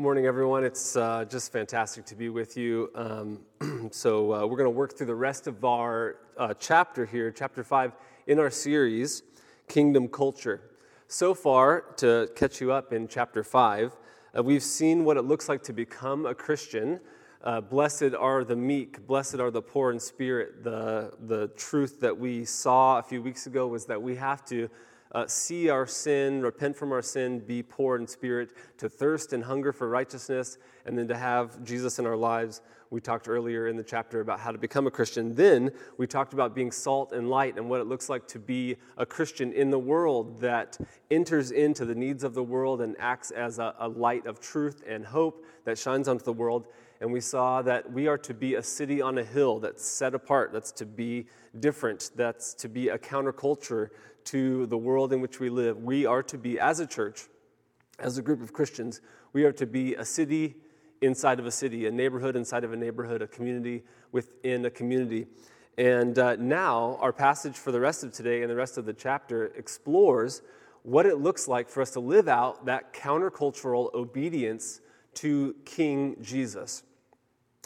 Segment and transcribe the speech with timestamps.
[0.00, 0.64] Morning, everyone.
[0.64, 2.90] It's uh, just fantastic to be with you.
[2.94, 3.40] Um,
[3.90, 7.62] so, uh, we're going to work through the rest of our uh, chapter here, chapter
[7.62, 7.92] 5,
[8.26, 9.24] in our series,
[9.68, 10.62] Kingdom Culture.
[11.06, 13.94] So far, to catch you up in chapter 5,
[14.38, 16.98] uh, we've seen what it looks like to become a Christian.
[17.44, 20.64] Uh, blessed are the meek, blessed are the poor in spirit.
[20.64, 24.70] The, the truth that we saw a few weeks ago was that we have to
[25.12, 29.44] uh, see our sin, repent from our sin, be poor in spirit, to thirst and
[29.44, 32.62] hunger for righteousness, and then to have Jesus in our lives.
[32.90, 35.34] We talked earlier in the chapter about how to become a Christian.
[35.34, 38.76] Then we talked about being salt and light and what it looks like to be
[38.96, 40.76] a Christian in the world that
[41.08, 44.82] enters into the needs of the world and acts as a, a light of truth
[44.88, 46.66] and hope that shines onto the world.
[47.00, 50.14] And we saw that we are to be a city on a hill that's set
[50.14, 51.26] apart, that's to be
[51.58, 53.88] different, that's to be a counterculture
[54.24, 55.78] to the world in which we live.
[55.78, 57.22] We are to be, as a church,
[57.98, 59.00] as a group of Christians,
[59.32, 60.56] we are to be a city
[61.00, 65.26] inside of a city, a neighborhood inside of a neighborhood, a community within a community.
[65.78, 68.92] And uh, now, our passage for the rest of today and the rest of the
[68.92, 70.42] chapter explores
[70.82, 74.80] what it looks like for us to live out that countercultural obedience
[75.14, 76.82] to King Jesus.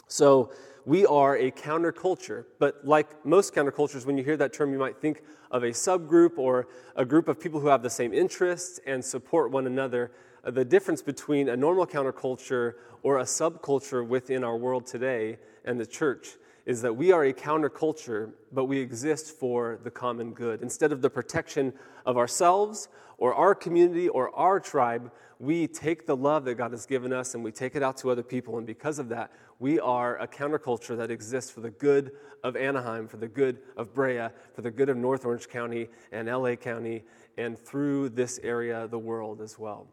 [0.07, 0.51] So,
[0.85, 5.01] we are a counterculture, but like most countercultures, when you hear that term, you might
[5.01, 9.03] think of a subgroup or a group of people who have the same interests and
[9.03, 10.11] support one another.
[10.43, 15.79] Uh, the difference between a normal counterculture or a subculture within our world today and
[15.79, 20.61] the church is that we are a counterculture, but we exist for the common good.
[20.61, 21.73] Instead of the protection
[22.05, 26.85] of ourselves or our community or our tribe, we take the love that God has
[26.85, 28.57] given us and we take it out to other people.
[28.57, 32.11] And because of that, we are a counterculture that exists for the good
[32.43, 36.27] of Anaheim, for the good of Brea, for the good of North Orange County and
[36.27, 37.03] LA County,
[37.37, 39.87] and through this area, the world as well.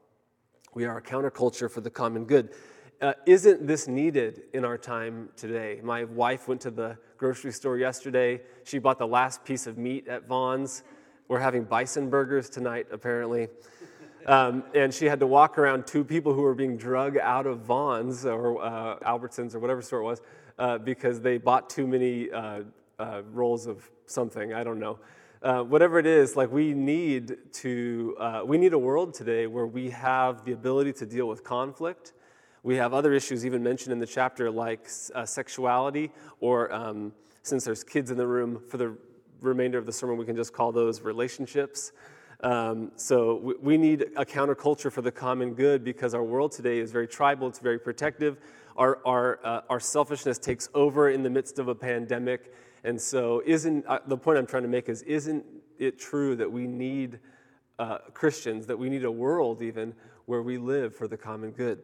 [0.75, 2.51] We are a counterculture for the common good.
[3.03, 5.81] Uh, isn't this needed in our time today?
[5.83, 8.41] My wife went to the grocery store yesterday.
[8.63, 10.85] She bought the last piece of meat at Vons.
[11.27, 13.49] We're having bison burgers tonight, apparently.
[14.25, 17.63] Um, and she had to walk around two people who were being drug out of
[17.63, 20.21] Vons or uh, Albertsons or whatever store it was
[20.61, 22.61] uh, because they bought too many uh,
[23.01, 24.55] uh rolls of something.
[24.55, 25.01] I don't know.
[25.43, 29.67] Uh, whatever it is, like we need to, uh, we need a world today where
[29.67, 32.13] we have the ability to deal with conflict.
[32.65, 37.13] We have other issues even mentioned in the chapter like sexuality, or um,
[37.43, 38.97] since there's kids in the room, for the
[39.41, 41.91] remainder of the sermon, we can just call those relationships.
[42.43, 46.79] Um, so we, we need a counterculture for the common good because our world today
[46.79, 48.39] is very tribal, it's very protective.
[48.77, 52.55] Our, our, uh, our selfishness takes over in the midst of a pandemic.
[52.85, 55.45] And so, isn't uh, the point I'm trying to make is isn't
[55.79, 57.21] it true that we need
[57.79, 59.95] uh, Christians, that we need a world even
[60.27, 61.81] where we live for the common good?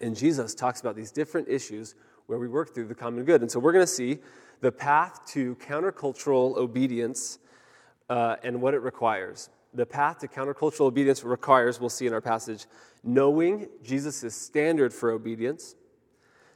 [0.00, 1.94] And Jesus talks about these different issues
[2.26, 3.40] where we work through the common good.
[3.40, 4.18] And so, we're going to see
[4.60, 7.38] the path to countercultural obedience
[8.08, 12.20] uh, and what it requires the path to countercultural obedience requires, we'll see in our
[12.20, 12.66] passage,
[13.04, 15.76] knowing Jesus' standard for obedience,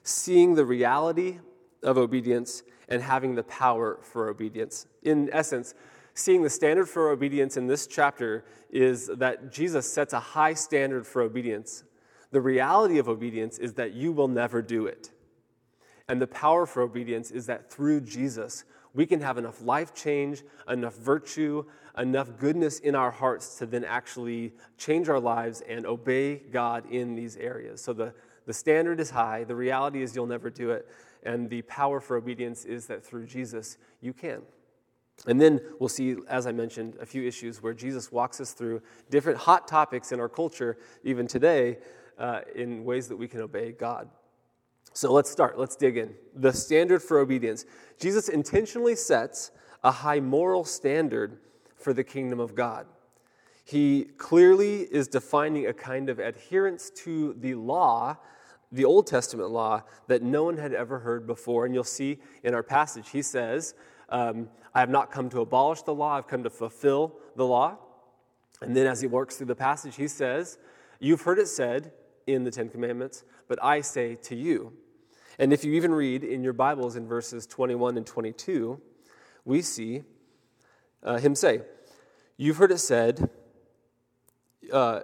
[0.02, 1.38] seeing the reality
[1.82, 4.86] of obedience, and having the power for obedience.
[5.02, 5.74] In essence,
[6.14, 11.06] seeing the standard for obedience in this chapter is that Jesus sets a high standard
[11.06, 11.84] for obedience.
[12.30, 15.10] The reality of obedience is that you will never do it.
[16.08, 18.64] And the power for obedience is that through Jesus,
[18.94, 21.64] we can have enough life change, enough virtue,
[21.96, 27.14] enough goodness in our hearts to then actually change our lives and obey God in
[27.14, 27.80] these areas.
[27.80, 28.12] So the,
[28.46, 30.88] the standard is high, the reality is you'll never do it,
[31.22, 34.42] and the power for obedience is that through Jesus you can.
[35.26, 38.80] And then we'll see, as I mentioned, a few issues where Jesus walks us through
[39.10, 41.78] different hot topics in our culture, even today,
[42.20, 44.08] uh, in ways that we can obey God.
[44.92, 45.58] So let's start.
[45.58, 46.14] Let's dig in.
[46.34, 47.64] The standard for obedience.
[47.98, 49.50] Jesus intentionally sets
[49.82, 51.38] a high moral standard
[51.76, 52.86] for the kingdom of God.
[53.64, 58.16] He clearly is defining a kind of adherence to the law,
[58.70, 61.64] the Old Testament law, that no one had ever heard before.
[61.64, 63.74] And you'll see in our passage, he says,
[64.10, 67.78] um, I have not come to abolish the law, I've come to fulfill the law.
[68.60, 70.58] And then as he works through the passage, he says,
[70.98, 71.92] You've heard it said
[72.34, 74.72] in the Ten Commandments, but I say to you.
[75.38, 78.80] And if you even read in your Bibles in verses 21 and 22,
[79.44, 80.02] we see
[81.02, 81.62] uh, him say,
[82.36, 83.28] You've heard it said,
[84.72, 85.00] uh,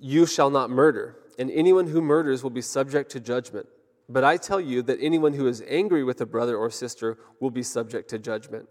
[0.00, 3.66] You shall not murder, and anyone who murders will be subject to judgment.
[4.08, 7.50] But I tell you that anyone who is angry with a brother or sister will
[7.50, 8.68] be subject to judgment.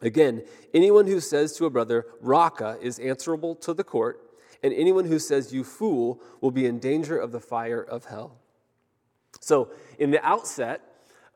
[0.00, 4.27] Again, anyone who says to a brother, Raca, is answerable to the court,
[4.62, 8.38] and anyone who says you fool will be in danger of the fire of hell.
[9.40, 10.80] So, in the outset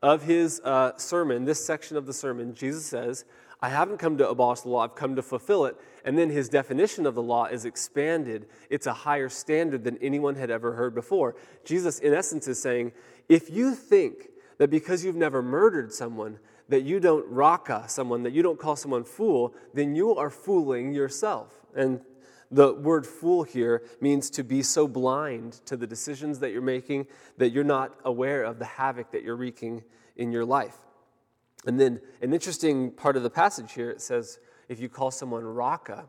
[0.01, 3.25] of his uh, sermon, this section of the sermon, Jesus says,
[3.61, 5.77] I haven't come to abolish the law, I've come to fulfill it.
[6.03, 8.47] And then his definition of the law is expanded.
[8.69, 11.37] It's a higher standard than anyone had ever heard before.
[11.63, 12.91] Jesus, in essence, is saying,
[13.29, 14.27] if you think
[14.57, 18.75] that because you've never murdered someone, that you don't raka someone, that you don't call
[18.75, 21.53] someone fool, then you are fooling yourself.
[21.73, 22.01] And
[22.53, 27.07] the word fool here means to be so blind to the decisions that you're making
[27.37, 29.83] that you're not aware of the havoc that you're wreaking
[30.15, 30.77] in your life.
[31.65, 34.39] And then an interesting part of the passage here it says,
[34.69, 36.05] if you call someone raka.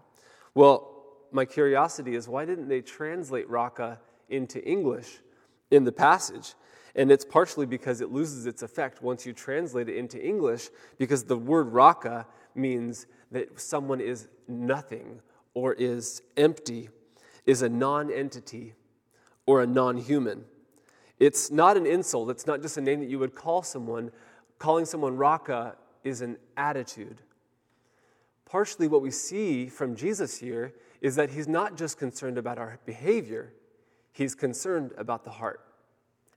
[0.54, 1.02] Well,
[1.32, 3.98] my curiosity is why didn't they translate raka
[4.28, 5.20] into English
[5.70, 6.54] in the passage?
[6.94, 10.68] And it's partially because it loses its effect once you translate it into English,
[10.98, 15.20] because the word raka means that someone is nothing
[15.54, 16.90] or is empty,
[17.46, 18.74] is a non entity
[19.46, 20.44] or a non human.
[21.18, 24.10] It's not an insult, it's not just a name that you would call someone.
[24.58, 27.22] Calling someone raka is an attitude.
[28.44, 32.78] Partially, what we see from Jesus here is that he's not just concerned about our
[32.86, 33.52] behavior,
[34.12, 35.60] he's concerned about the heart.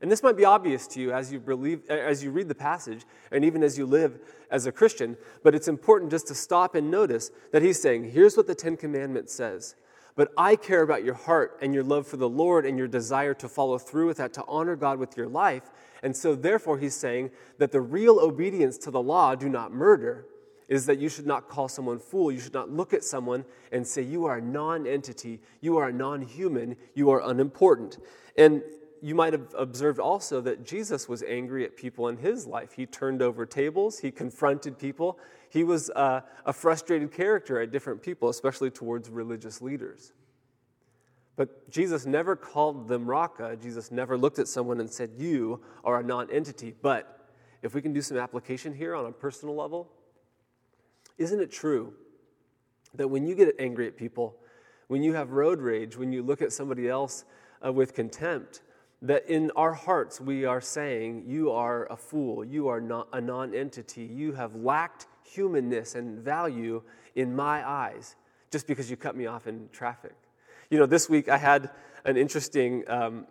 [0.02, 3.04] And this might be obvious to you as you, believe, as you read the passage
[3.32, 4.20] and even as you live
[4.52, 8.38] as a Christian, but it's important just to stop and notice that he's saying, here's
[8.38, 9.76] what the Ten Commandments says.
[10.16, 13.34] But I care about your heart and your love for the Lord and your desire
[13.36, 15.70] to follow through with that, to honor God with your life.
[16.02, 20.26] And so, therefore, he's saying that the real obedience to the law, do not murder,
[20.68, 22.32] is that you should not call someone fool.
[22.32, 25.90] You should not look at someone and say, You are a non entity, you are
[25.90, 28.00] a non human, you are unimportant.
[28.38, 28.64] And
[29.02, 32.74] you might have observed also that Jesus was angry at people in his life.
[32.74, 35.20] He turned over tables, he confronted people.
[35.50, 40.14] He was uh, a frustrated character at different people, especially towards religious leaders.
[41.38, 43.56] But Jesus never called them raka.
[43.62, 46.74] Jesus never looked at someone and said, You are a non entity.
[46.82, 47.30] But
[47.62, 49.90] if we can do some application here on a personal level,
[51.18, 51.94] isn't it true
[52.96, 54.36] that when you get angry at people,
[54.88, 57.26] when you have road rage, when you look at somebody else
[57.66, 58.62] uh, with contempt,
[59.02, 63.22] that in our hearts we are saying, You are a fool, you are not a
[63.22, 66.82] non entity, you have lacked humanness and value
[67.16, 68.16] in my eyes
[68.52, 70.16] just because you cut me off in traffic.
[70.70, 71.70] You know, this week I had
[72.06, 73.28] an interesting um,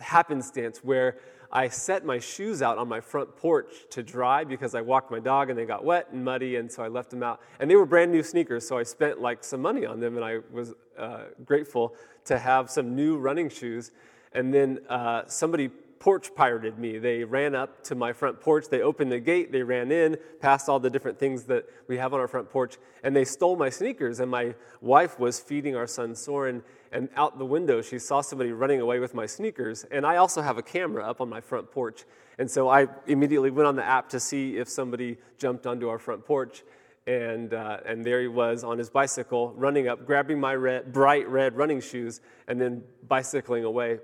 [0.00, 1.18] happenstance where
[1.52, 5.20] I set my shoes out on my front porch to dry because I walked my
[5.20, 7.40] dog and they got wet and muddy, and so I left them out.
[7.60, 10.24] And they were brand new sneakers, so I spent like some money on them, and
[10.24, 11.94] I was uh, grateful
[12.24, 13.92] to have some new running shoes
[14.36, 16.98] and then uh, somebody porch pirated me.
[16.98, 20.68] They ran up to my front porch, they opened the gate, they ran in, past
[20.68, 23.70] all the different things that we have on our front porch, and they stole my
[23.70, 24.20] sneakers.
[24.20, 26.62] And my wife was feeding our son Soren,
[26.92, 29.84] and out the window, she saw somebody running away with my sneakers.
[29.90, 32.04] And I also have a camera up on my front porch.
[32.38, 35.98] And so I immediately went on the app to see if somebody jumped onto our
[35.98, 36.62] front porch.
[37.06, 41.28] And, uh, and there he was on his bicycle, running up, grabbing my red, bright
[41.28, 43.98] red running shoes, and then bicycling away.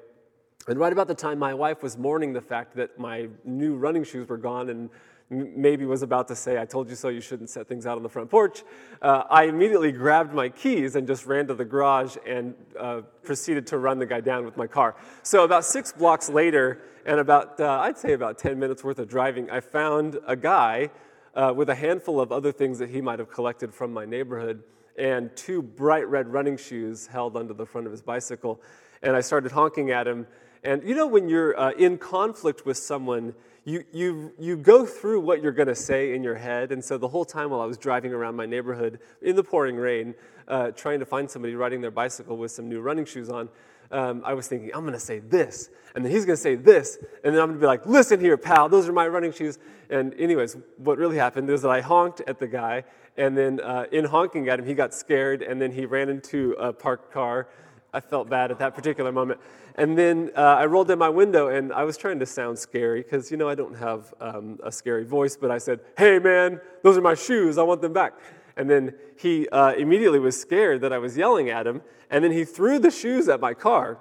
[0.68, 4.04] And right about the time my wife was mourning the fact that my new running
[4.04, 4.90] shoes were gone and
[5.28, 8.02] maybe was about to say, I told you so, you shouldn't set things out on
[8.02, 8.62] the front porch,
[9.00, 13.66] uh, I immediately grabbed my keys and just ran to the garage and uh, proceeded
[13.68, 14.94] to run the guy down with my car.
[15.22, 19.08] So, about six blocks later, and about, uh, I'd say about 10 minutes worth of
[19.08, 20.90] driving, I found a guy
[21.34, 24.62] uh, with a handful of other things that he might have collected from my neighborhood
[24.98, 28.60] and two bright red running shoes held under the front of his bicycle.
[29.02, 30.26] And I started honking at him
[30.62, 35.20] and you know, when you're uh, in conflict with someone, you, you, you go through
[35.20, 36.72] what you're going to say in your head.
[36.72, 39.76] And so the whole time while I was driving around my neighborhood in the pouring
[39.76, 40.14] rain,
[40.48, 43.48] uh, trying to find somebody riding their bicycle with some new running shoes on,
[43.92, 45.70] um, I was thinking, I'm going to say this.
[45.94, 46.98] And then he's going to say this.
[47.22, 49.58] And then I'm going to be like, listen here, pal, those are my running shoes.
[49.90, 52.84] And, anyways, what really happened is that I honked at the guy.
[53.16, 55.42] And then uh, in honking at him, he got scared.
[55.42, 57.48] And then he ran into a parked car.
[57.92, 59.40] I felt bad at that particular moment.
[59.76, 63.02] And then uh, I rolled down my window and I was trying to sound scary
[63.02, 66.60] because, you know, I don't have um, a scary voice, but I said, Hey, man,
[66.82, 67.56] those are my shoes.
[67.56, 68.14] I want them back.
[68.56, 71.80] And then he uh, immediately was scared that I was yelling at him.
[72.10, 73.98] And then he threw the shoes at my car.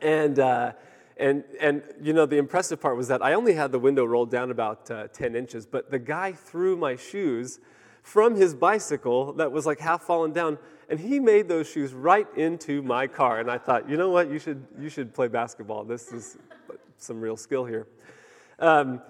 [0.00, 0.72] And, uh,
[1.16, 4.30] and, and you know, the impressive part was that I only had the window rolled
[4.30, 7.58] down about uh, 10 inches, but the guy threw my shoes
[8.02, 12.26] from his bicycle that was like half fallen down and he made those shoes right
[12.36, 13.40] into my car.
[13.40, 15.84] And I thought, you know what, you should, you should play basketball.
[15.84, 16.36] This is
[16.98, 17.86] some real skill here.
[18.58, 19.00] Um,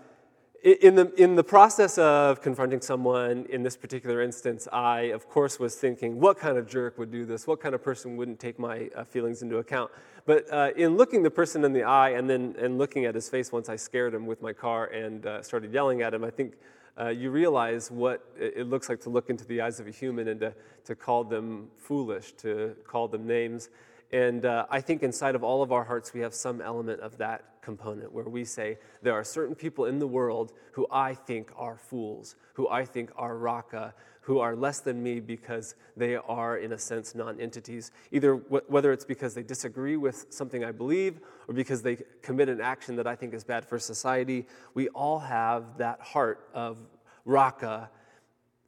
[0.62, 5.58] In the, in the process of confronting someone in this particular instance, I, of course,
[5.58, 7.46] was thinking, what kind of jerk would do this?
[7.46, 9.90] What kind of person wouldn't take my uh, feelings into account?
[10.26, 13.30] But uh, in looking the person in the eye and then and looking at his
[13.30, 16.30] face once I scared him with my car and uh, started yelling at him, I
[16.30, 16.52] think
[17.00, 20.28] uh, you realize what it looks like to look into the eyes of a human
[20.28, 20.54] and to,
[20.84, 23.70] to call them foolish, to call them names.
[24.12, 27.16] And uh, I think inside of all of our hearts, we have some element of
[27.18, 31.50] that component where we say, there are certain people in the world who I think
[31.56, 36.58] are fools, who I think are raka, who are less than me because they are,
[36.58, 37.90] in a sense, non entities.
[38.12, 42.48] Either w- whether it's because they disagree with something I believe or because they commit
[42.48, 46.78] an action that I think is bad for society, we all have that heart of
[47.24, 47.90] raka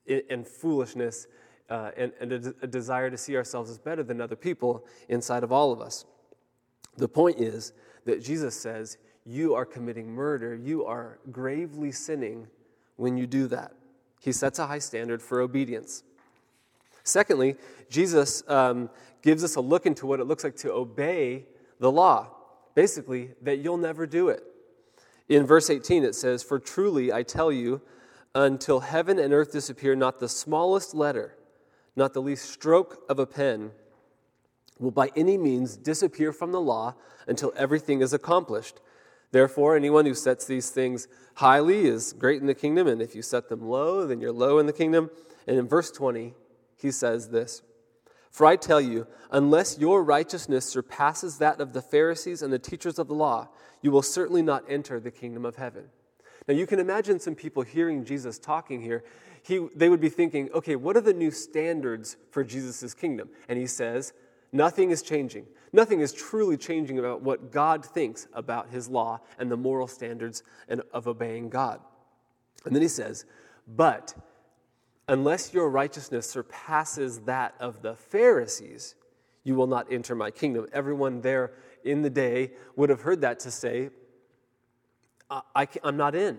[0.08, 1.26] and foolishness
[1.70, 5.42] uh, and, and a, a desire to see ourselves as better than other people inside
[5.42, 6.04] of all of us.
[6.96, 7.72] The point is
[8.04, 12.48] that Jesus says, You are committing murder, you are gravely sinning
[12.96, 13.72] when you do that.
[14.20, 16.04] He sets a high standard for obedience.
[17.04, 17.56] Secondly,
[17.90, 18.88] Jesus um,
[19.22, 21.46] gives us a look into what it looks like to obey
[21.80, 22.28] the law.
[22.74, 24.44] Basically, that you'll never do it.
[25.28, 27.80] In verse 18, it says, For truly I tell you,
[28.34, 31.36] until heaven and earth disappear, not the smallest letter,
[31.96, 33.72] not the least stroke of a pen,
[34.82, 36.94] will by any means disappear from the law
[37.26, 38.80] until everything is accomplished.
[39.30, 43.22] Therefore, anyone who sets these things highly is great in the kingdom, and if you
[43.22, 45.10] set them low, then you're low in the kingdom.
[45.46, 46.34] And in verse 20,
[46.76, 47.62] he says this
[48.30, 52.98] For I tell you, unless your righteousness surpasses that of the Pharisees and the teachers
[52.98, 53.48] of the law,
[53.80, 55.84] you will certainly not enter the kingdom of heaven.
[56.48, 59.04] Now, you can imagine some people hearing Jesus talking here.
[59.42, 63.30] He, they would be thinking, okay, what are the new standards for Jesus' kingdom?
[63.48, 64.12] And he says,
[64.52, 65.46] Nothing is changing.
[65.72, 70.42] Nothing is truly changing about what God thinks about his law and the moral standards
[70.92, 71.80] of obeying God.
[72.66, 73.24] And then he says,
[73.66, 74.14] But
[75.08, 78.94] unless your righteousness surpasses that of the Pharisees,
[79.44, 80.66] you will not enter my kingdom.
[80.72, 81.52] Everyone there
[81.84, 83.90] in the day would have heard that to say,
[85.30, 86.38] I, am not in.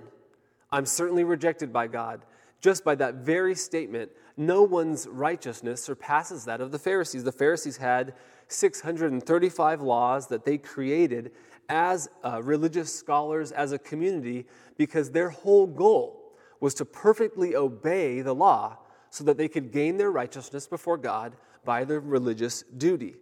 [0.71, 2.25] I'm certainly rejected by God.
[2.61, 7.23] Just by that very statement, no one's righteousness surpasses that of the Pharisees.
[7.23, 8.13] The Pharisees had
[8.47, 11.31] 635 laws that they created
[11.69, 14.45] as uh, religious scholars, as a community,
[14.77, 18.77] because their whole goal was to perfectly obey the law
[19.09, 23.15] so that they could gain their righteousness before God by their religious duty.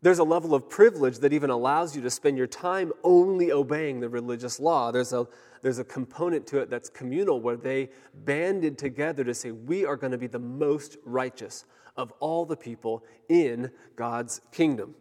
[0.00, 3.98] There's a level of privilege that even allows you to spend your time only obeying
[3.98, 4.92] the religious law.
[4.92, 5.26] There's a,
[5.60, 9.96] there's a component to it that's communal where they banded together to say, We are
[9.96, 11.64] going to be the most righteous
[11.96, 14.94] of all the people in God's kingdom.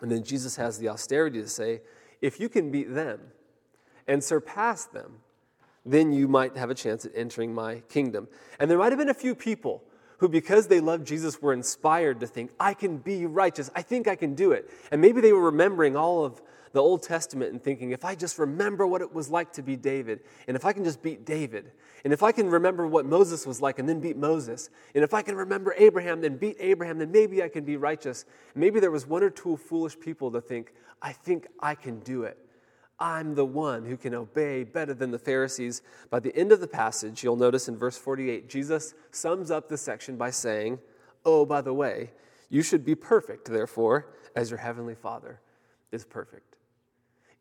[0.00, 1.82] And then Jesus has the austerity to say,
[2.22, 3.20] If you can beat them
[4.08, 5.18] and surpass them,
[5.84, 8.28] then you might have a chance at entering my kingdom.
[8.58, 9.82] And there might have been a few people
[10.20, 13.70] who, because they loved Jesus, were inspired to think, I can be righteous.
[13.74, 14.70] I think I can do it.
[14.92, 18.38] And maybe they were remembering all of the Old Testament and thinking, if I just
[18.38, 21.72] remember what it was like to be David, and if I can just beat David,
[22.04, 25.14] and if I can remember what Moses was like and then beat Moses, and if
[25.14, 28.26] I can remember Abraham, then beat Abraham, then maybe I can be righteous.
[28.54, 32.24] Maybe there was one or two foolish people to think, I think I can do
[32.24, 32.38] it.
[33.00, 35.80] I'm the one who can obey better than the Pharisees.
[36.10, 39.78] By the end of the passage, you'll notice in verse 48, Jesus sums up the
[39.78, 40.78] section by saying,
[41.24, 42.10] Oh, by the way,
[42.50, 45.40] you should be perfect, therefore, as your heavenly Father
[45.92, 46.56] is perfect.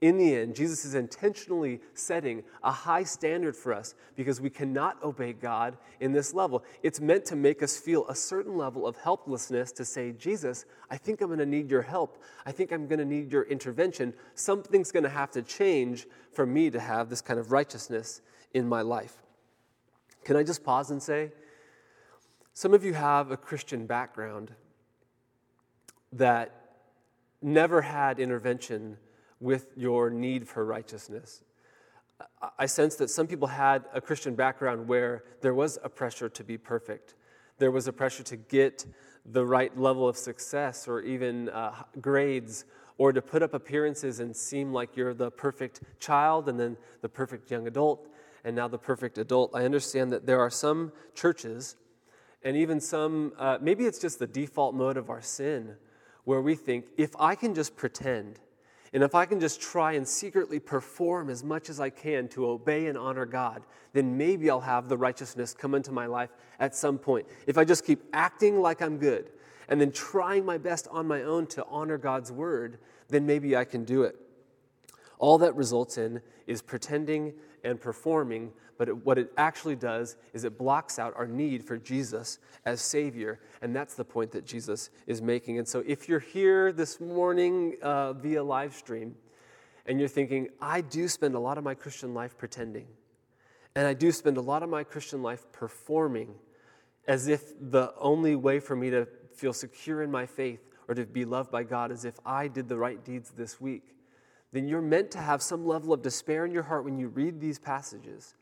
[0.01, 5.01] In the end, Jesus is intentionally setting a high standard for us because we cannot
[5.03, 6.63] obey God in this level.
[6.83, 10.95] It's meant to make us feel a certain level of helplessness to say, Jesus, I
[10.95, 12.23] think I'm going to need your help.
[12.45, 14.13] I think I'm going to need your intervention.
[14.35, 18.21] Something's going to have to change for me to have this kind of righteousness
[18.53, 19.17] in my life.
[20.23, 21.33] Can I just pause and say,
[22.53, 24.53] some of you have a Christian background
[26.13, 26.77] that
[27.41, 28.97] never had intervention
[29.39, 31.43] with your need for righteousness.
[32.57, 36.43] I sense that some people had a Christian background where there was a pressure to
[36.43, 37.15] be perfect.
[37.57, 38.85] There was a pressure to get
[39.25, 42.65] the right level of success or even uh, grades
[42.97, 47.09] or to put up appearances and seem like you're the perfect child and then the
[47.09, 48.09] perfect young adult
[48.43, 49.55] and now the perfect adult.
[49.55, 51.77] I understand that there are some churches
[52.43, 55.75] and even some, uh, maybe it's just the default mode of our sin,
[56.23, 58.39] where we think if I can just pretend,
[58.93, 62.47] and if I can just try and secretly perform as much as I can to
[62.47, 66.75] obey and honor God, then maybe I'll have the righteousness come into my life at
[66.75, 67.27] some point.
[67.45, 69.31] If I just keep acting like I'm good
[69.67, 72.79] and then trying my best on my own to honor God's word,
[73.09, 74.15] then maybe I can do it.
[75.19, 80.43] All that results in is pretending and performing, but it, what it actually does is
[80.43, 83.39] it blocks out our need for Jesus as Savior.
[83.61, 85.57] And that's the point that Jesus is making.
[85.57, 89.15] And so if you're here this morning uh, via live stream
[89.85, 92.87] and you're thinking, I do spend a lot of my Christian life pretending,
[93.75, 96.33] and I do spend a lot of my Christian life performing
[97.07, 101.05] as if the only way for me to feel secure in my faith or to
[101.05, 103.95] be loved by God is if I did the right deeds this week,
[104.51, 107.39] then you're meant to have some level of despair in your heart when you read
[107.39, 108.35] these passages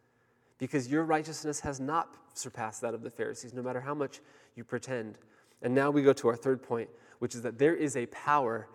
[0.57, 4.21] because your righteousness has not surpassed that of the Pharisees, no matter how much
[4.55, 5.17] you pretend.
[5.61, 8.67] And now we go to our third point, which is that there is a power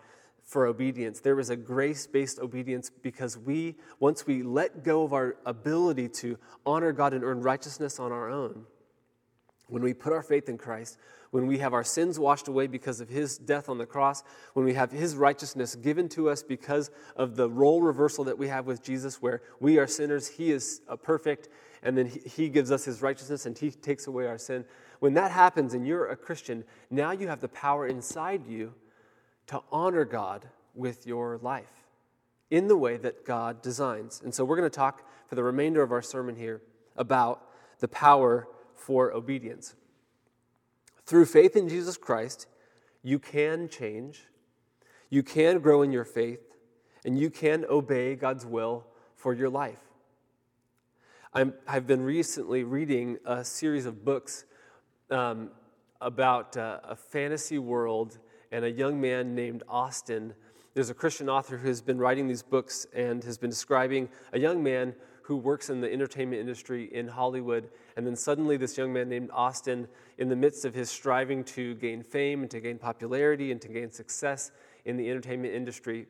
[0.43, 1.19] for obedience.
[1.19, 6.09] There is a grace based obedience because we, once we let go of our ability
[6.09, 8.65] to honor God and earn righteousness on our own,
[9.67, 10.97] when we put our faith in Christ,
[11.33, 14.23] when we have our sins washed away because of his death on the cross,
[14.53, 18.47] when we have his righteousness given to us because of the role reversal that we
[18.47, 21.49] have with Jesus, where we are sinners, he is perfect,
[21.81, 24.63] and then he gives us his righteousness and he takes away our sin.
[24.99, 28.75] When that happens and you're a Christian, now you have the power inside you
[29.47, 31.87] to honor God with your life
[32.51, 34.21] in the way that God designs.
[34.23, 36.61] And so we're going to talk for the remainder of our sermon here
[36.95, 37.41] about
[37.79, 39.73] the power for obedience.
[41.05, 42.47] Through faith in Jesus Christ,
[43.01, 44.27] you can change,
[45.09, 46.39] you can grow in your faith,
[47.03, 48.85] and you can obey God's will
[49.17, 49.81] for your life.
[51.33, 54.45] i have been recently reading a series of books
[55.11, 55.49] um,
[55.99, 58.19] about uh, a fantasy world
[58.53, 60.33] and a young man named Austin.
[60.73, 64.39] There's a Christian author who has been writing these books and has been describing a
[64.39, 67.69] young man who works in the entertainment industry in Hollywood.
[67.95, 69.87] And then suddenly, this young man named Austin,
[70.17, 73.69] in the midst of his striving to gain fame and to gain popularity and to
[73.69, 74.51] gain success
[74.85, 76.07] in the entertainment industry,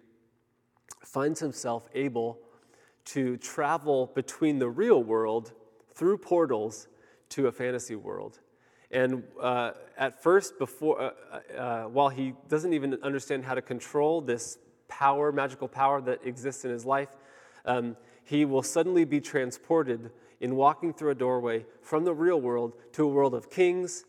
[1.06, 2.40] finds himself able
[3.06, 5.54] to travel between the real world
[5.94, 6.88] through portals
[7.30, 8.40] to a fantasy world.
[8.90, 13.62] And uh, at first, before, uh, uh, uh, while he doesn't even understand how to
[13.62, 17.10] control this power, magical power that exists in his life,
[17.66, 22.74] um, he will suddenly be transported in walking through a doorway from the real world
[22.94, 24.06] to a world of kings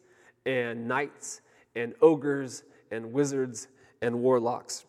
[0.46, 1.40] and knights
[1.74, 3.68] and ogres and wizards
[4.02, 4.84] and warlocks.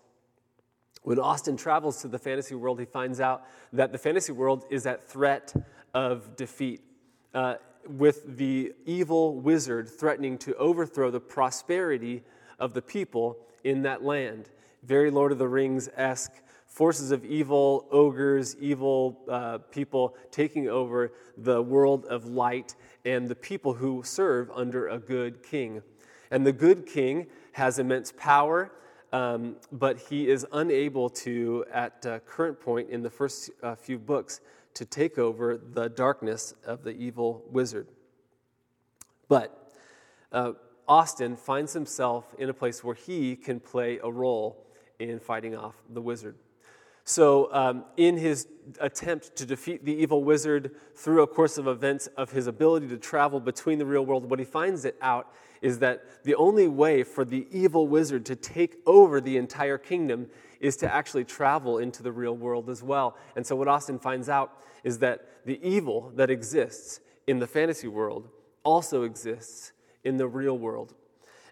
[1.04, 4.88] When Austin travels to the fantasy world, he finds out that the fantasy world is
[4.88, 5.54] at threat
[5.94, 6.82] of defeat,
[7.34, 7.56] uh,
[7.88, 12.24] with the evil wizard threatening to overthrow the prosperity
[12.58, 14.50] of the people in that land.
[14.82, 16.42] Very Lord of the Rings esque
[16.76, 23.36] forces of evil, ogres, evil uh, people taking over the world of light and the
[23.36, 25.82] people who serve under a good king.
[26.32, 28.72] And the good king has immense power
[29.16, 33.98] um, but he is unable to, at uh, current point in the first uh, few
[33.98, 34.42] books,
[34.74, 37.88] to take over the darkness of the evil wizard.
[39.30, 39.72] But
[40.34, 40.52] uh,
[40.86, 44.68] Austin finds himself in a place where he can play a role
[45.00, 46.36] in fighting off the wizard.
[47.08, 48.48] So, um, in his
[48.82, 52.98] attempt to defeat the evil wizard through a course of events of his ability to
[52.98, 57.04] travel between the real world, what he finds it out is that the only way
[57.04, 60.28] for the evil wizard to take over the entire kingdom
[60.60, 63.16] is to actually travel into the real world as well.
[63.36, 67.88] And so, what Austin finds out is that the evil that exists in the fantasy
[67.88, 68.30] world
[68.64, 70.96] also exists in the real world.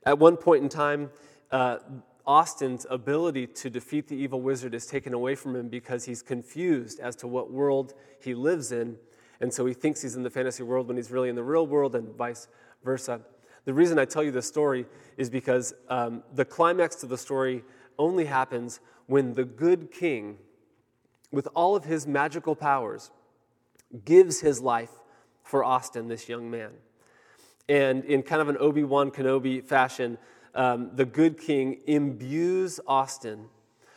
[0.04, 1.12] At one point in time,
[1.52, 1.78] uh,
[2.26, 7.00] Austin's ability to defeat the evil wizard is taken away from him because he's confused
[7.00, 8.98] as to what world he lives in.
[9.42, 11.68] And so he thinks he's in the fantasy world when he's really in the real
[11.68, 12.48] world, and vice
[12.84, 13.22] versa.
[13.66, 14.86] The reason I tell you this story
[15.18, 17.64] is because um, the climax to the story
[17.98, 20.38] only happens when the good king,
[21.32, 23.12] with all of his magical powers,
[24.06, 24.92] gives his life
[25.44, 26.72] for Austin, this young man.
[27.70, 30.18] And in kind of an Obi Wan Kenobi fashion,
[30.56, 33.50] um, the good king imbues Austin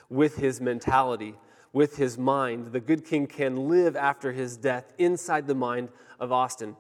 [0.09, 1.35] with his mentality,
[1.73, 2.73] with his mind.
[2.73, 5.89] The good king can live after his death inside the mind
[6.19, 6.77] of Austin.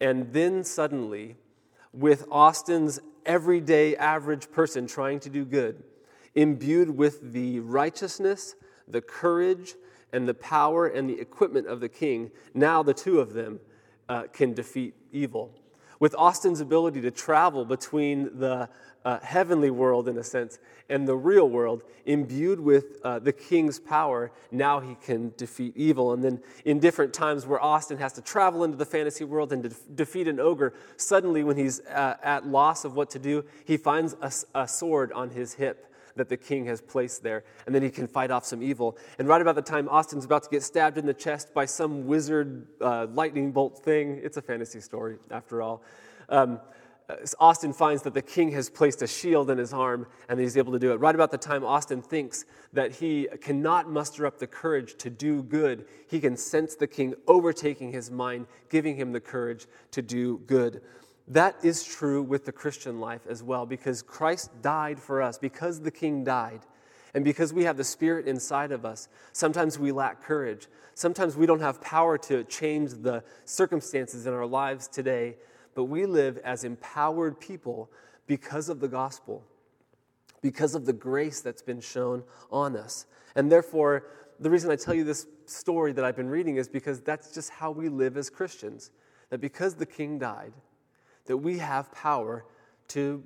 [0.00, 1.36] And then suddenly,
[1.92, 5.82] with Austin's everyday average person trying to do good,
[6.34, 8.54] imbued with the righteousness,
[8.88, 9.74] the courage,
[10.12, 13.60] and the power and the equipment of the king, now the two of them
[14.08, 15.54] uh, can defeat evil.
[16.00, 18.68] With Austin's ability to travel between the
[19.04, 20.58] uh, heavenly world, in a sense,
[20.88, 26.12] and the real world, imbued with uh, the king's power, now he can defeat evil.
[26.12, 29.62] And then, in different times where Austin has to travel into the fantasy world and
[29.62, 33.76] de- defeat an ogre, suddenly, when he's uh, at loss of what to do, he
[33.76, 34.32] finds a,
[34.62, 35.86] a sword on his hip.
[36.16, 38.96] That the king has placed there, and then he can fight off some evil.
[39.18, 42.06] And right about the time Austin's about to get stabbed in the chest by some
[42.06, 45.82] wizard uh, lightning bolt thing, it's a fantasy story after all.
[46.28, 46.60] Um,
[47.38, 50.72] Austin finds that the king has placed a shield in his arm and he's able
[50.72, 50.96] to do it.
[50.96, 55.42] Right about the time Austin thinks that he cannot muster up the courage to do
[55.42, 60.38] good, he can sense the king overtaking his mind, giving him the courage to do
[60.46, 60.82] good.
[61.30, 65.80] That is true with the Christian life as well, because Christ died for us, because
[65.80, 66.62] the King died,
[67.14, 69.08] and because we have the Spirit inside of us.
[69.32, 70.66] Sometimes we lack courage.
[70.94, 75.36] Sometimes we don't have power to change the circumstances in our lives today,
[75.76, 77.92] but we live as empowered people
[78.26, 79.44] because of the gospel,
[80.42, 83.06] because of the grace that's been shown on us.
[83.36, 84.04] And therefore,
[84.40, 87.50] the reason I tell you this story that I've been reading is because that's just
[87.50, 88.90] how we live as Christians.
[89.28, 90.52] That because the King died,
[91.26, 92.44] that we have power
[92.88, 93.22] to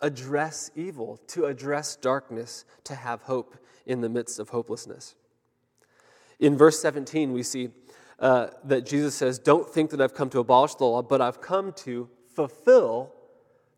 [0.00, 5.14] address evil, to address darkness, to have hope in the midst of hopelessness.
[6.40, 7.70] In verse 17, we see
[8.18, 11.40] uh, that Jesus says, Don't think that I've come to abolish the law, but I've
[11.40, 13.12] come to fulfill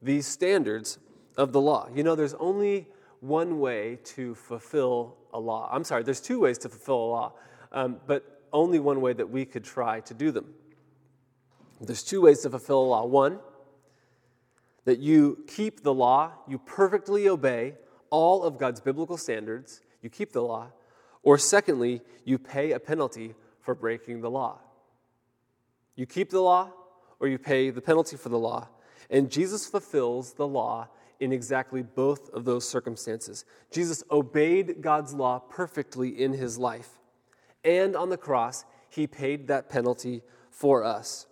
[0.02, 0.98] these standards
[1.36, 1.88] of the law.
[1.94, 2.88] You know, there's only
[3.20, 5.68] one way to fulfill a law.
[5.72, 7.32] I'm sorry, there's two ways to fulfill a law,
[7.72, 10.54] um, but only one way that we could try to do them.
[11.80, 13.04] There's two ways to fulfill a law.
[13.04, 13.38] One,
[14.84, 17.74] that you keep the law, you perfectly obey
[18.10, 20.68] all of God's biblical standards, you keep the law.
[21.22, 24.60] Or secondly, you pay a penalty for breaking the law.
[25.96, 26.70] You keep the law,
[27.18, 28.68] or you pay the penalty for the law.
[29.10, 33.44] And Jesus fulfills the law in exactly both of those circumstances.
[33.72, 37.00] Jesus obeyed God's law perfectly in his life.
[37.64, 41.26] And on the cross, he paid that penalty for us.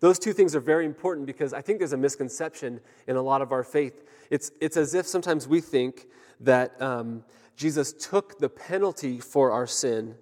[0.00, 3.42] Those two things are very important because I think there's a misconception in a lot
[3.42, 4.04] of our faith.
[4.30, 6.06] It's, it's as if sometimes we think
[6.40, 7.24] that um,
[7.56, 10.14] Jesus took the penalty for our sin,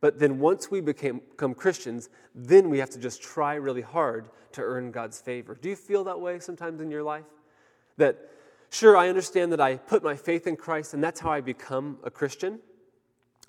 [0.00, 4.30] but then once we became, become Christians, then we have to just try really hard
[4.52, 5.54] to earn God's favor.
[5.60, 7.24] Do you feel that way sometimes in your life?
[7.98, 8.18] That,
[8.70, 11.98] sure, I understand that I put my faith in Christ and that's how I become
[12.02, 12.60] a Christian,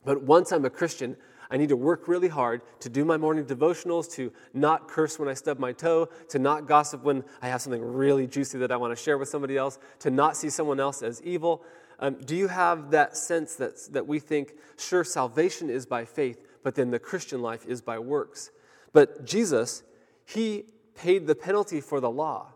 [0.04, 1.16] but once I'm a Christian,
[1.54, 5.30] I need to work really hard to do my morning devotionals, to not curse when
[5.30, 8.78] I stub my toe, to not gossip when I have something really juicy that I
[8.78, 11.64] want to share with somebody else, to not see someone else as evil.
[12.00, 16.44] Um, do you have that sense that, that we think, sure, salvation is by faith,
[16.64, 18.50] but then the Christian life is by works?
[18.92, 19.84] But Jesus,
[20.26, 20.64] He
[20.96, 22.48] paid the penalty for the law.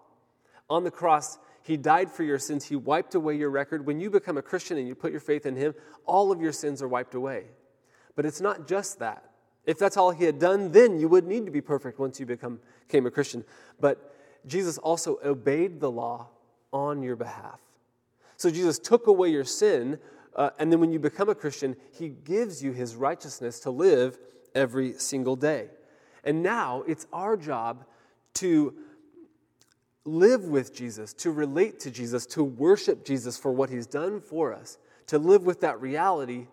[0.72, 2.66] On the cross, He died for your sins.
[2.66, 3.86] He wiped away your record.
[3.86, 5.76] When you become a Christian and you put your faith in Him,
[6.08, 7.44] all of your sins are wiped away.
[8.18, 9.24] But it's not just that.
[9.64, 12.26] If that's all he had done, then you would need to be perfect once you
[12.26, 13.46] become, became a Christian.
[13.80, 14.16] But
[14.48, 16.28] Jesus also obeyed the law
[16.74, 17.62] on your behalf.
[18.36, 20.00] So Jesus took away your sin,
[20.36, 24.18] uh, and then when you become a Christian, he gives you his righteousness to live
[24.56, 25.68] every single day.
[26.24, 27.86] And now it's our job
[28.36, 28.74] to
[30.06, 34.54] live with Jesus, to relate to Jesus, to worship Jesus for what he's done for
[34.54, 36.48] us, to live with that reality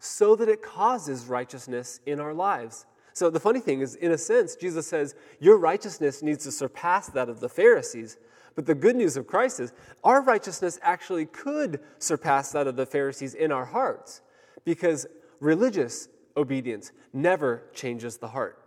[0.00, 2.86] so that it causes righteousness in our lives.
[3.12, 7.08] So the funny thing is, in a sense, Jesus says, Your righteousness needs to surpass
[7.10, 8.16] that of the Pharisees.
[8.54, 12.86] But the good news of Christ is, our righteousness actually could surpass that of the
[12.86, 14.22] Pharisees in our hearts
[14.64, 15.06] because
[15.38, 18.58] religious obedience never changes the heart.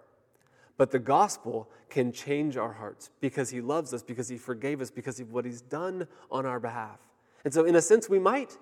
[0.78, 4.89] But the gospel can change our hearts because he loves us, because he forgave us,
[4.89, 7.00] because of what he's done on our behalf.
[7.43, 8.58] And so, in a sense, we might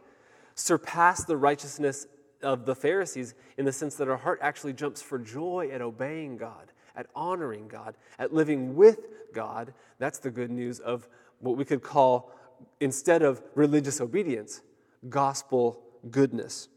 [0.56, 2.08] surpass the righteousness
[2.44, 6.38] of the Pharisees in the sense that our heart actually jumps for joy at obeying
[6.38, 9.00] God, at honoring God, at living with
[9.34, 9.74] God.
[10.00, 11.08] That's the good news of
[11.40, 12.34] what we could call,
[12.80, 14.62] instead of religious obedience,
[15.10, 16.68] gospel goodness.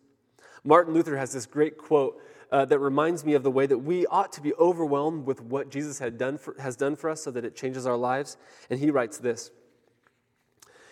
[0.65, 4.07] Martin Luther has this great quote uh, that reminds me of the way that we
[4.07, 7.31] ought to be overwhelmed with what Jesus had done for, has done for us so
[7.31, 8.37] that it changes our lives.
[8.71, 9.51] And he writes this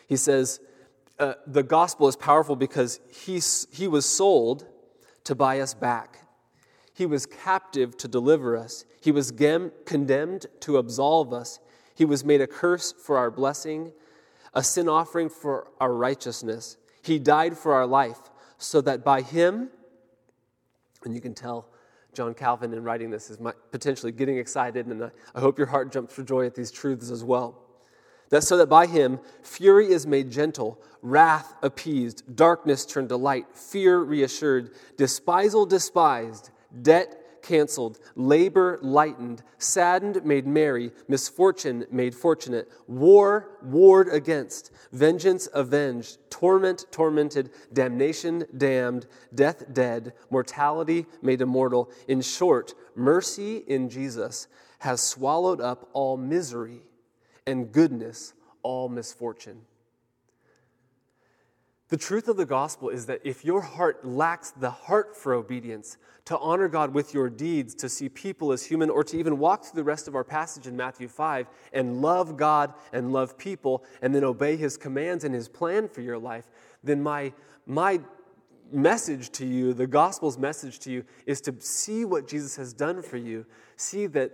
[0.08, 0.60] He says,
[1.18, 4.66] uh, the gospel is powerful because he, he was sold
[5.24, 6.18] to buy us back.
[6.94, 8.84] He was captive to deliver us.
[9.00, 11.58] He was gem- condemned to absolve us.
[11.94, 13.92] He was made a curse for our blessing,
[14.54, 16.76] a sin offering for our righteousness.
[17.02, 18.18] He died for our life,
[18.58, 19.70] so that by him,
[21.04, 21.68] and you can tell
[22.14, 23.38] John Calvin in writing this is
[23.70, 27.24] potentially getting excited, and I hope your heart jumps for joy at these truths as
[27.24, 27.62] well
[28.32, 33.44] that so that by him fury is made gentle, wrath appeased, darkness turned to light,
[33.52, 36.48] fear reassured, despisal despised,
[36.80, 46.16] debt canceled, labor lightened, saddened made merry, misfortune made fortunate, war warred against, vengeance avenged,
[46.30, 51.90] torment tormented, damnation damned, death dead, mortality made immortal.
[52.08, 56.82] In short, mercy in Jesus has swallowed up all misery
[57.46, 59.62] and goodness all misfortune.
[61.92, 65.98] The truth of the gospel is that if your heart lacks the heart for obedience,
[66.24, 69.64] to honor God with your deeds, to see people as human, or to even walk
[69.64, 73.84] through the rest of our passage in Matthew 5 and love God and love people
[74.00, 76.48] and then obey his commands and his plan for your life,
[76.82, 77.30] then my,
[77.66, 78.00] my
[78.72, 83.02] message to you, the gospel's message to you, is to see what Jesus has done
[83.02, 83.44] for you.
[83.76, 84.32] See that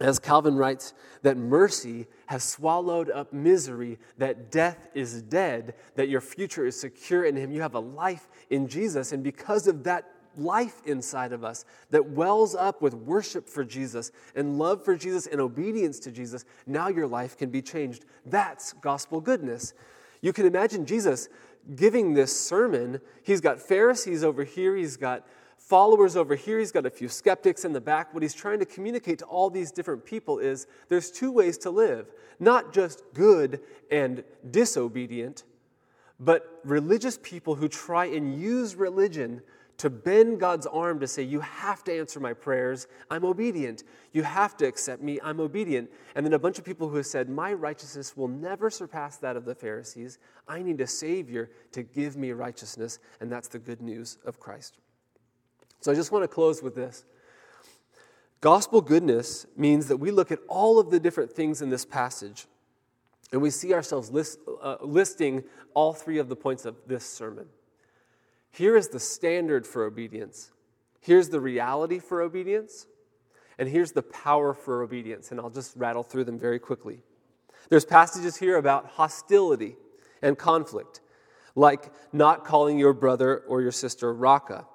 [0.00, 6.22] as Calvin writes, that mercy has swallowed up misery, that death is dead, that your
[6.22, 7.52] future is secure in Him.
[7.52, 9.12] You have a life in Jesus.
[9.12, 14.12] And because of that life inside of us that wells up with worship for Jesus
[14.34, 18.04] and love for Jesus and obedience to Jesus, now your life can be changed.
[18.24, 19.74] That's gospel goodness.
[20.22, 21.28] You can imagine Jesus
[21.74, 23.00] giving this sermon.
[23.22, 25.26] He's got Pharisees over here, he's got
[25.70, 28.12] followers over here, he's got a few skeptics in the back.
[28.12, 31.70] What he's trying to communicate to all these different people is there's two ways to
[31.70, 32.08] live
[32.40, 35.44] not just good and disobedient,
[36.18, 39.42] but religious people who try and use religion
[39.76, 43.84] to bend God's arm to say, You have to answer my prayers, I'm obedient.
[44.12, 45.88] You have to accept me, I'm obedient.
[46.14, 49.36] And then a bunch of people who have said, My righteousness will never surpass that
[49.36, 50.18] of the Pharisees.
[50.48, 54.78] I need a Savior to give me righteousness, and that's the good news of Christ.
[55.80, 57.04] So I just want to close with this.
[58.40, 62.46] Gospel goodness means that we look at all of the different things in this passage
[63.32, 67.46] and we see ourselves list, uh, listing all three of the points of this sermon.
[68.50, 70.50] Here is the standard for obedience.
[71.00, 72.86] Here's the reality for obedience.
[73.58, 75.30] And here's the power for obedience.
[75.30, 77.02] And I'll just rattle through them very quickly.
[77.68, 79.76] There's passages here about hostility
[80.22, 81.00] and conflict,
[81.54, 84.66] like not calling your brother or your sister Raca,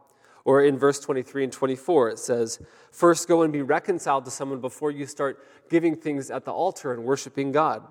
[0.45, 2.59] or in verse 23 and 24, it says,
[2.91, 6.93] First go and be reconciled to someone before you start giving things at the altar
[6.93, 7.83] and worshiping God.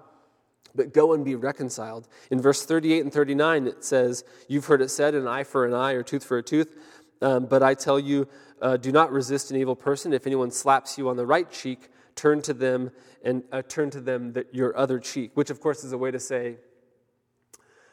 [0.74, 2.08] But go and be reconciled.
[2.30, 5.74] In verse 38 and 39, it says, You've heard it said, an eye for an
[5.74, 6.76] eye or tooth for a tooth.
[7.20, 8.28] Um, but I tell you,
[8.62, 10.12] uh, do not resist an evil person.
[10.12, 12.90] If anyone slaps you on the right cheek, turn to them
[13.22, 16.10] and uh, turn to them the, your other cheek, which of course is a way
[16.10, 16.56] to say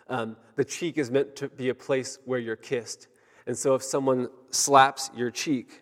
[0.07, 3.07] um, the cheek is meant to be a place where you're kissed.
[3.47, 5.81] And so if someone slaps your cheek,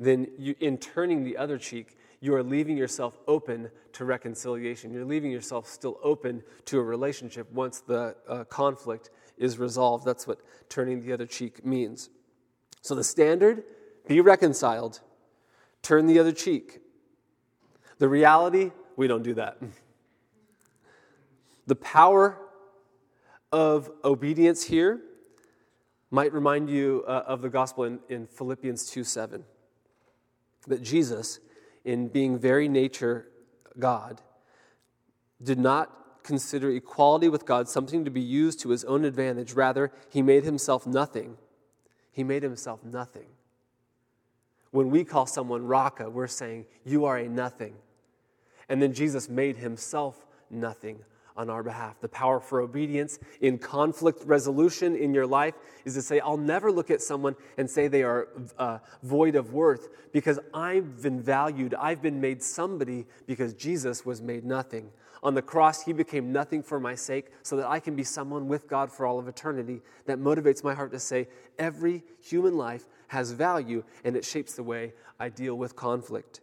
[0.00, 4.92] then you, in turning the other cheek, you are leaving yourself open to reconciliation.
[4.92, 10.04] You're leaving yourself still open to a relationship once the uh, conflict is resolved.
[10.04, 12.10] That's what turning the other cheek means.
[12.82, 13.64] So the standard
[14.06, 15.00] be reconciled,
[15.82, 16.80] turn the other cheek.
[17.98, 19.58] The reality, we don't do that.
[21.66, 22.38] The power
[23.52, 25.02] of obedience here
[26.10, 29.44] might remind you uh, of the gospel in, in Philippians 2 7.
[30.66, 31.40] That Jesus,
[31.84, 33.28] in being very nature
[33.78, 34.20] God,
[35.42, 39.52] did not consider equality with God something to be used to his own advantage.
[39.52, 41.36] Rather, he made himself nothing.
[42.10, 43.28] He made himself nothing.
[44.70, 47.74] When we call someone Raca, we're saying, You are a nothing.
[48.68, 51.04] And then Jesus made himself nothing
[51.38, 52.00] on our behalf.
[52.00, 56.70] The power for obedience in conflict resolution in your life is to say, I'll never
[56.70, 61.74] look at someone and say they are uh, void of worth because I've been valued.
[61.74, 64.90] I've been made somebody because Jesus was made nothing.
[65.22, 68.48] On the cross, he became nothing for my sake so that I can be someone
[68.48, 69.80] with God for all of eternity.
[70.06, 74.62] That motivates my heart to say, every human life has value and it shapes the
[74.62, 76.40] way I deal with conflict.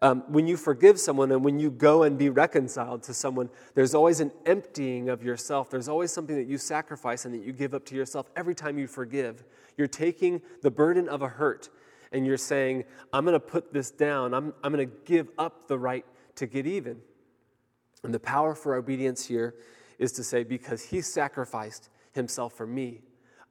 [0.00, 3.94] Um, when you forgive someone and when you go and be reconciled to someone, there's
[3.94, 5.70] always an emptying of yourself.
[5.70, 8.78] There's always something that you sacrifice and that you give up to yourself every time
[8.78, 9.42] you forgive.
[9.76, 11.68] You're taking the burden of a hurt
[12.12, 14.34] and you're saying, I'm going to put this down.
[14.34, 16.06] I'm, I'm going to give up the right
[16.36, 17.00] to get even.
[18.04, 19.56] And the power for obedience here
[19.98, 23.00] is to say, because he sacrificed himself for me,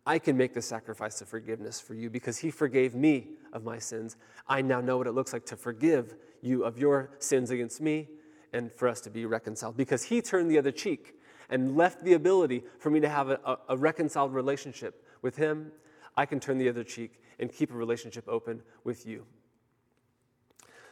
[0.05, 3.77] I can make the sacrifice of forgiveness for you because he forgave me of my
[3.77, 4.15] sins.
[4.47, 8.07] I now know what it looks like to forgive you of your sins against me
[8.53, 9.77] and for us to be reconciled.
[9.77, 11.15] Because he turned the other cheek
[11.49, 15.71] and left the ability for me to have a, a, reconciled relationship with him,
[16.15, 19.25] I can turn the other cheek and keep a relationship open with you.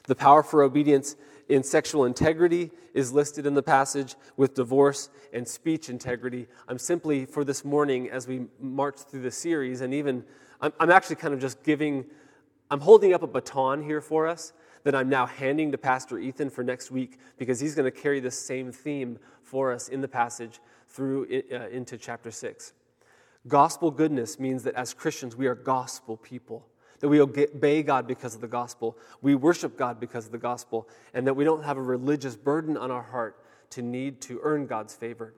[0.08, 1.16] The power for obedience
[1.50, 6.48] in sexual integrity is listed in the passage with divorce and speech integrity.
[6.68, 10.24] I'm simply, for this morning, as we march through the series, and even
[10.62, 12.06] I'm, I'm actually kind of just giving
[12.72, 14.54] I'm holding up a baton here for us
[14.86, 18.20] that I'm now handing to Pastor Ethan for next week because he's going to carry
[18.20, 22.72] this same theme for us in the passage through uh, into chapter 6.
[23.48, 26.68] Gospel goodness means that as Christians, we are gospel people,
[27.00, 30.88] that we obey God because of the gospel, we worship God because of the gospel,
[31.16, 34.68] and that we don't have a religious burden on our heart to need to earn
[34.68, 35.34] God's favor.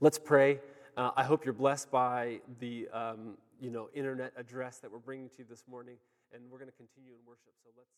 [0.00, 0.60] Let's pray.
[0.96, 5.28] Uh, I hope you're blessed by the um, you know internet address that we're bringing
[5.30, 5.96] to you this morning,
[6.32, 7.54] and we're going to continue in worship.
[7.62, 7.90] So let's.